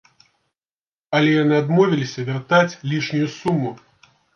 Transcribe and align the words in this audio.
Але 1.19 1.29
яны 1.43 1.55
адмовіліся 1.63 2.21
вяртаць 2.33 2.67
лішнюю 2.89 3.33
суму. 3.41 3.81